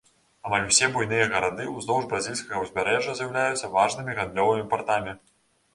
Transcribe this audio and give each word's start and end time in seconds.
Амаль 0.47 0.63
усе 0.69 0.87
буйныя 0.95 1.27
гарады 1.33 1.67
ўздоўж 1.75 2.07
бразільскага 2.15 2.65
ўзбярэжжа 2.65 3.17
з'яўляюцца 3.21 3.71
важнымі 3.79 4.19
гандлёвымі 4.23 4.69
партамі. 4.75 5.21